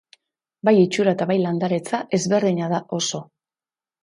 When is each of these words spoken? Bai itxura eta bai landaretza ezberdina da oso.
Bai 0.69 0.73
itxura 0.85 1.13
eta 1.17 1.27
bai 1.31 1.35
landaretza 1.41 2.01
ezberdina 2.19 2.71
da 2.73 2.81
oso. 3.01 3.23